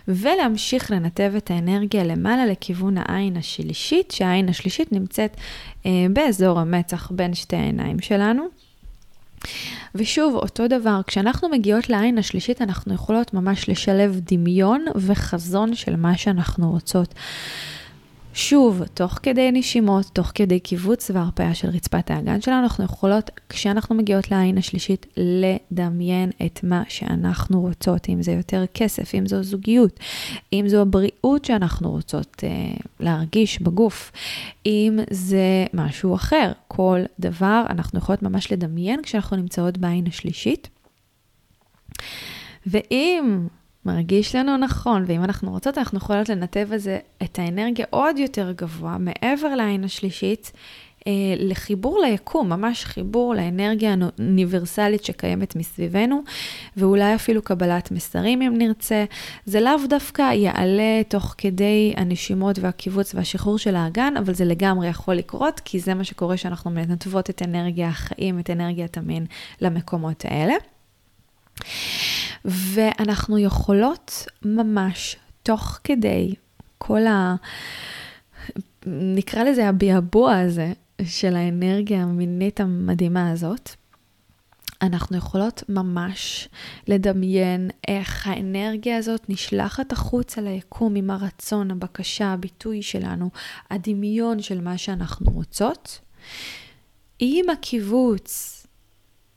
[0.08, 5.36] ולהמשיך לנתב את האנרגיה למעלה לכיוון העין השלישית, שהעין השלישית נמצאת
[5.86, 8.63] אה, באזור המצח בין שתי העיניים שלנו.
[9.94, 16.16] ושוב, אותו דבר, כשאנחנו מגיעות לעין השלישית, אנחנו יכולות ממש לשלב דמיון וחזון של מה
[16.16, 17.14] שאנחנו רוצות.
[18.34, 23.94] שוב, תוך כדי נשימות, תוך כדי קיבוץ והרפאיה של רצפת האגן שלנו, אנחנו יכולות, כשאנחנו
[23.94, 30.00] מגיעות לעין השלישית, לדמיין את מה שאנחנו רוצות, אם זה יותר כסף, אם זו זוגיות,
[30.52, 34.12] אם זו הבריאות שאנחנו רוצות אה, להרגיש בגוף,
[34.66, 40.68] אם זה משהו אחר, כל דבר אנחנו יכולות ממש לדמיין כשאנחנו נמצאות בעין השלישית.
[42.66, 43.46] ואם
[43.86, 48.52] מרגיש לנו נכון, ואם אנחנו רוצות, אנחנו יכולות לנתב על זה את האנרגיה עוד יותר
[48.52, 50.52] גבוה, מעבר לעין השלישית,
[51.06, 56.22] אה, לחיבור ליקום, ממש חיבור לאנרגיה האוניברסלית שקיימת מסביבנו,
[56.76, 59.04] ואולי אפילו קבלת מסרים אם נרצה.
[59.46, 65.14] זה לאו דווקא יעלה תוך כדי הנשימות והקיבוץ והשחרור של האגן, אבל זה לגמרי יכול
[65.14, 69.26] לקרות, כי זה מה שקורה שאנחנו מנתבות את אנרגיה החיים, את אנרגיית המין
[69.60, 70.54] למקומות האלה.
[72.44, 76.34] ואנחנו יכולות ממש, תוך כדי
[76.78, 77.34] כל ה...
[78.86, 83.70] נקרא לזה הביעבוע הזה של האנרגיה המינית המדהימה הזאת,
[84.82, 86.48] אנחנו יכולות ממש
[86.88, 93.30] לדמיין איך האנרגיה הזאת נשלחת החוצה ליקום עם הרצון, הבקשה, הביטוי שלנו,
[93.70, 96.00] הדמיון של מה שאנחנו רוצות,
[97.18, 98.53] עם הקיבוץ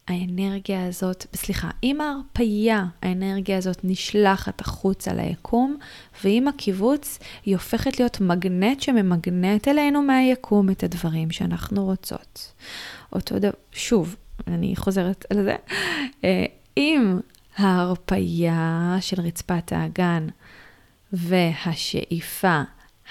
[0.08, 5.78] האנרגיה הזאת, סליחה, עם ההרפייה האנרגיה הזאת נשלחת החוצה ליקום,
[6.24, 12.54] ועם הקיבוץ היא הופכת להיות מגנט שממגנט אלינו מהיקום את הדברים שאנחנו רוצות.
[13.14, 14.16] אותו דבר, שוב,
[14.48, 15.56] אני חוזרת על זה,
[16.24, 17.20] אה, עם
[17.58, 20.28] ההרפייה של רצפת האגן
[21.14, 22.62] והשאיפה,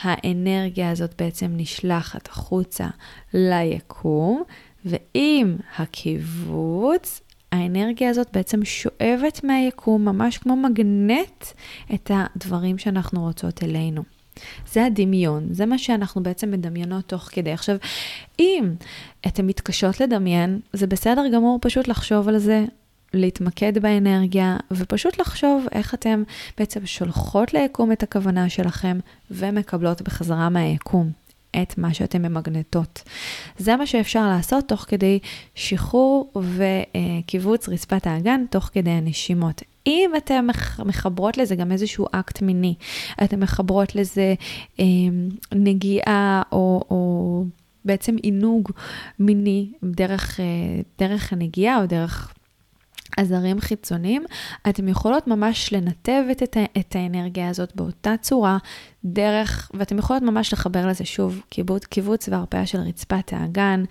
[0.03, 2.87] האנרגיה הזאת בעצם נשלחת החוצה
[3.35, 4.43] ליקום,
[4.85, 7.21] ועם הקיבוץ,
[7.53, 11.45] האנרגיה הזאת בעצם שואבת מהיקום, ממש כמו מגנט,
[11.95, 14.03] את הדברים שאנחנו רוצות אלינו.
[14.73, 17.53] זה הדמיון, זה מה שאנחנו בעצם מדמיינות תוך כדי.
[17.53, 17.77] עכשיו,
[18.39, 18.75] אם
[19.27, 22.65] אתן מתקשות לדמיין, זה בסדר גמור פשוט לחשוב על זה,
[23.15, 26.23] להתמקד באנרגיה, ופשוט לחשוב איך אתן
[26.59, 28.99] בעצם שולחות ליקום את הכוונה שלכם,
[29.31, 31.26] ומקבלות בחזרה מהיקום.
[31.63, 33.03] את מה שאתן ממגנטות.
[33.59, 35.19] זה מה שאפשר לעשות תוך כדי
[35.55, 39.63] שחרור וקיבוץ רצפת האגן, תוך כדי הנשימות.
[39.87, 40.47] אם אתן
[40.85, 42.75] מחברות לזה גם איזשהו אקט מיני,
[43.25, 44.35] אתן מחברות לזה
[44.81, 44.85] אה,
[45.53, 47.45] נגיעה או, או
[47.85, 48.71] בעצם עינוג
[49.19, 50.45] מיני דרך, אה,
[50.99, 52.36] דרך הנגיעה או דרך
[53.17, 54.25] עזרים חיצוניים,
[54.69, 58.59] אתם יכולות ממש לנתב את, את האנרגיה הזאת באותה צורה,
[59.05, 63.85] דרך, ואתם יכולות ממש לחבר לזה שוב, קיבוץ, קיבוץ והרפאיה של רצפת האגן,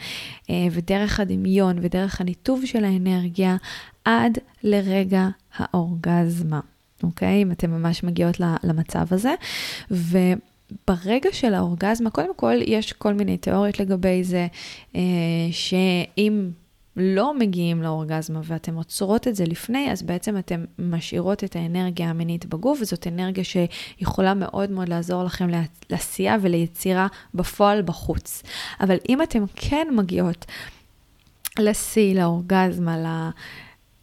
[0.50, 3.58] אה, ודרך הדמיון ודרך הניתוב של האנרגיה,
[4.06, 6.60] עד לרגע האורגזמה,
[7.04, 7.42] אוקיי?
[7.42, 9.34] אם אתן ממש מגיעות למצב הזה.
[9.92, 10.18] ו...
[10.88, 14.48] ברגע של האורגזמה, קודם כל, יש כל מיני תיאוריות לגבי זה,
[14.96, 15.02] אה,
[15.52, 16.50] שאם
[16.98, 22.46] לא מגיעים לאורגזמה ואתן עוצרות את זה לפני, אז בעצם אתן משאירות את האנרגיה המינית
[22.46, 25.48] בגוף, וזאת אנרגיה שיכולה מאוד מאוד לעזור לכם
[25.90, 28.44] לעשייה וליצירה בפועל בחוץ.
[28.80, 30.46] אבל אם אתן כן מגיעות
[31.60, 33.30] לשיא, לאורגזמה, ל...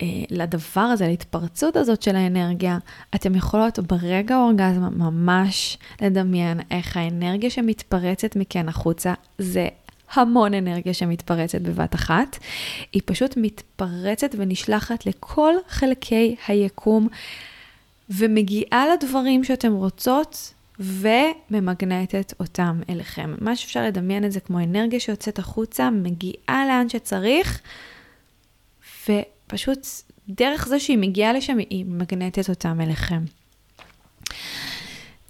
[0.02, 2.78] אה, לדבר הזה, להתפרצות הזאת של האנרגיה,
[3.14, 9.68] אתם יכולות ברגע האורגזמה ממש לדמיין איך האנרגיה שמתפרצת מכן החוצה זה
[10.12, 12.38] המון אנרגיה שמתפרצת בבת אחת.
[12.92, 17.08] היא פשוט מתפרצת ונשלחת לכל חלקי היקום
[18.10, 23.34] ומגיעה לדברים שאתם רוצות וממגנטת אותם אליכם.
[23.40, 27.60] מה שאפשר לדמיין את זה כמו אנרגיה שיוצאת החוצה, מגיעה לאן שצריך,
[29.08, 29.86] ופשוט
[30.28, 33.22] דרך זה שהיא מגיעה לשם, היא מגנטת אותם אליכם.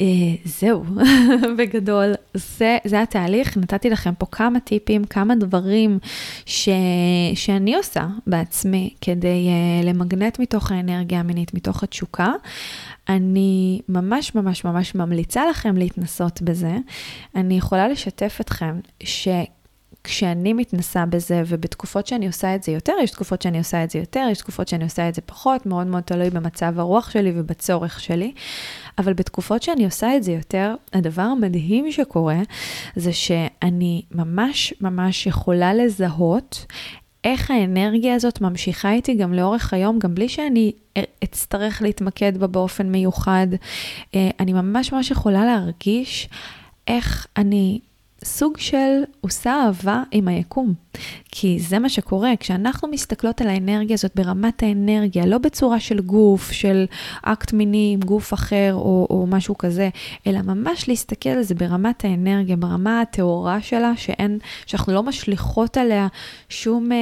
[0.03, 0.85] Uh, זהו,
[1.59, 3.57] בגדול, זה, זה התהליך.
[3.57, 5.99] נתתי לכם פה כמה טיפים, כמה דברים
[6.47, 6.69] ש,
[7.35, 12.33] שאני עושה בעצמי כדי uh, למגנט מתוך האנרגיה המינית, מתוך התשוקה.
[13.09, 16.77] אני ממש ממש ממש ממליצה לכם להתנסות בזה.
[17.35, 19.29] אני יכולה לשתף אתכם ש...
[20.05, 23.99] כשאני מתנסה בזה, ובתקופות שאני עושה את זה יותר, יש תקופות שאני עושה את זה
[23.99, 28.01] יותר, יש תקופות שאני עושה את זה פחות, מאוד מאוד תלוי במצב הרוח שלי ובצורך
[28.01, 28.33] שלי.
[28.99, 32.41] אבל בתקופות שאני עושה את זה יותר, הדבר המדהים שקורה,
[32.97, 36.67] זה שאני ממש ממש יכולה לזהות
[37.25, 40.73] איך האנרגיה הזאת ממשיכה איתי גם לאורך היום, גם בלי שאני
[41.25, 43.47] אצטרך להתמקד בה באופן מיוחד.
[44.15, 46.29] אה, אני ממש ממש יכולה להרגיש
[46.89, 47.81] איך אני
[48.25, 50.75] סוג של עושה אהבה עם היקום.
[51.31, 56.53] כי זה מה שקורה, כשאנחנו מסתכלות על האנרגיה הזאת ברמת האנרגיה, לא בצורה של גוף,
[56.53, 56.85] של
[57.23, 59.89] אקט מיני עם גוף אחר או, או משהו כזה,
[60.27, 66.09] אלא ממש להסתכל על זה ברמת האנרגיה, ברמה הטהורה שלה, שאין, שאנחנו לא משליכות עליה
[66.49, 66.93] שום...
[66.93, 66.99] אה,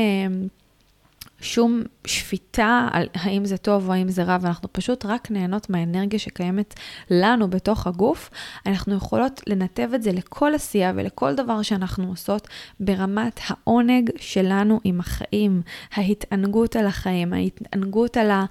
[1.40, 6.18] שום שפיטה על האם זה טוב או האם זה רע, ואנחנו פשוט רק נהנות מהאנרגיה
[6.18, 6.74] שקיימת
[7.10, 8.30] לנו בתוך הגוף,
[8.66, 12.48] אנחנו יכולות לנתב את זה לכל עשייה ולכל דבר שאנחנו עושות
[12.80, 15.62] ברמת העונג שלנו עם החיים,
[15.94, 18.44] ההתענגות על החיים, ההתענגות על, ה,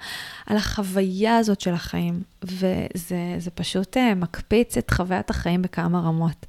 [0.45, 6.45] על החוויה הזאת של החיים, וזה פשוט uh, מקפיץ את חוויית החיים בכמה רמות.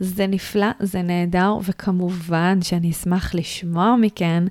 [0.00, 4.44] זה נפלא, זה נהדר, וכמובן שאני אשמח לשמוע מכן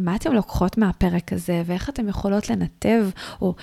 [0.00, 3.06] מה אתם לוקחות מהפרק הזה, ואיך אתן יכולות לנתב,
[3.40, 3.54] או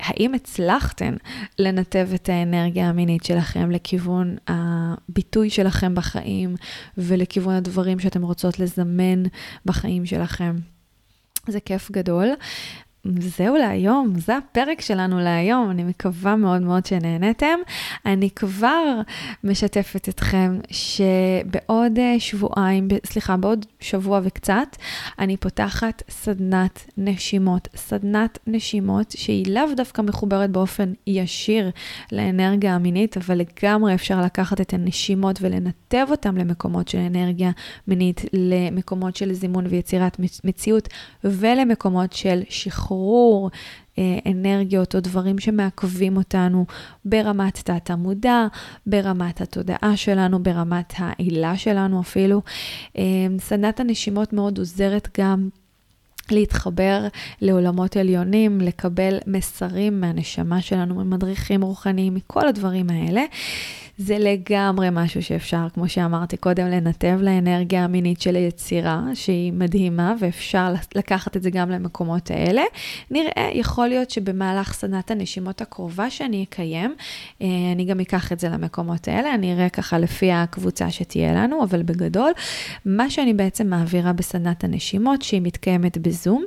[0.00, 1.14] האם הצלחתן
[1.58, 6.54] לנתב את האנרגיה המינית שלכם לכיוון הביטוי שלכם בחיים
[6.98, 9.22] ולכיוון הדברים שאתם רוצות לזמן
[9.66, 10.56] בחיים שלכם.
[11.48, 12.28] זה כיף גדול.
[13.06, 17.58] זהו להיום, זה הפרק שלנו להיום, אני מקווה מאוד מאוד שנהנתם.
[18.06, 19.00] אני כבר
[19.44, 24.76] משתפת אתכם שבעוד אה, שבועיים, סליחה, בעוד שבוע וקצת,
[25.18, 27.68] אני פותחת סדנת נשימות.
[27.76, 31.70] סדנת נשימות שהיא לאו דווקא מחוברת באופן ישיר
[32.12, 37.50] לאנרגיה המינית, אבל לגמרי אפשר לקחת את הנשימות ולנתב אותן למקומות של אנרגיה
[37.88, 40.88] מינית, למקומות של זימון ויצירת מציאות
[41.24, 42.91] ולמקומות של שחרור.
[42.92, 43.50] שחרור
[43.98, 46.66] אה, אנרגיות או דברים שמעכבים אותנו
[47.04, 48.46] ברמת תת המודע,
[48.86, 52.42] ברמת התודעה שלנו, ברמת העילה שלנו אפילו.
[52.98, 53.02] אה,
[53.38, 55.48] סדנת הנשימות מאוד עוזרת גם
[56.30, 57.06] להתחבר
[57.40, 63.22] לעולמות עליונים, לקבל מסרים מהנשמה שלנו, ממדריכים רוחניים, מכל הדברים האלה.
[64.02, 70.74] זה לגמרי משהו שאפשר, כמו שאמרתי קודם, לנתב לאנרגיה המינית של היצירה, שהיא מדהימה, ואפשר
[70.94, 72.62] לקחת את זה גם למקומות האלה.
[73.10, 76.94] נראה, יכול להיות שבמהלך סדנת הנשימות הקרובה שאני אקיים,
[77.42, 81.64] אה, אני גם אקח את זה למקומות האלה, אני אראה ככה לפי הקבוצה שתהיה לנו,
[81.64, 82.32] אבל בגדול,
[82.86, 86.44] מה שאני בעצם מעבירה בסדנת הנשימות, שהיא מתקיימת בזום,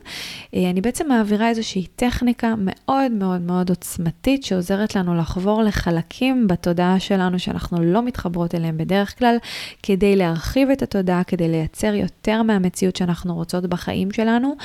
[0.56, 7.00] אה, אני בעצם מעבירה איזושהי טכניקה מאוד מאוד מאוד עוצמתית, שעוזרת לנו לחבור לחלקים בתודעה
[7.00, 9.38] שלנו, שאנחנו לא מתחברות אליהם בדרך כלל,
[9.84, 14.56] כדי להרחיב את התודעה, כדי לייצר יותר מהמציאות שאנחנו רוצות בחיים שלנו,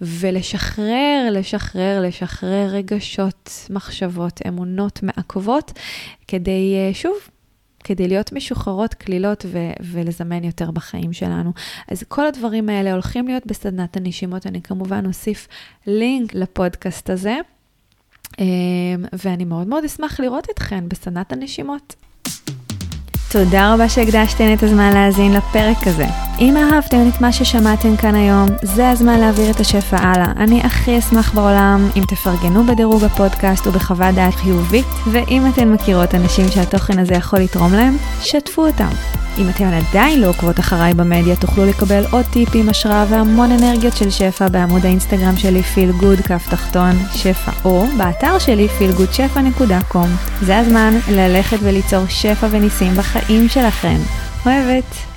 [0.00, 5.72] ולשחרר, לשחרר, לשחרר רגשות, מחשבות, אמונות מעכבות,
[6.28, 7.14] כדי, אה, שוב,
[7.84, 11.52] כדי להיות משוחררות, קלילות ו- ולזמן יותר בחיים שלנו.
[11.88, 14.46] אז כל הדברים האלה הולכים להיות בסדנת הנשימות.
[14.46, 15.48] אני כמובן אוסיף
[15.86, 17.36] לינק לפודקאסט הזה,
[18.40, 18.44] אה,
[19.12, 21.94] ואני מאוד מאוד אשמח לראות אתכן בסדנת הנשימות.
[22.30, 22.59] you
[23.32, 26.06] תודה רבה שהקדשתן את הזמן להאזין לפרק הזה.
[26.40, 30.32] אם אהבתם את מה ששמעתם כאן היום, זה הזמן להעביר את השפע הלאה.
[30.36, 36.48] אני הכי אשמח בעולם אם תפרגנו בדירוג הפודקאסט ובחוות דעת חיובית, ואם אתן מכירות אנשים
[36.48, 38.90] שהתוכן הזה יכול לתרום להם, שתפו אותם.
[39.38, 44.10] אם אתן עדיין לא עוקבות אחריי במדיה, תוכלו לקבל עוד טיפים, השראה והמון אנרגיות של
[44.10, 50.08] שפע בעמוד האינסטגרם שלי, פיל גוד, כף תחתון, שפע, או באתר שלי, feelgoodשפע.com.
[50.42, 53.96] זה הזמן ללכת וליצור שפע וניסים בחיים שלכם.
[54.46, 55.09] אוהבת.